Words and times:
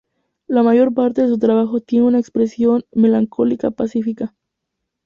La 0.47 0.63
mayor 0.63 0.95
parte 0.95 1.21
de 1.21 1.27
su 1.27 1.37
trabajo 1.37 1.79
tiene 1.79 2.07
una 2.07 2.17
expresión 2.17 2.83
melancólica 2.91 3.69
pacífica. 3.69 4.33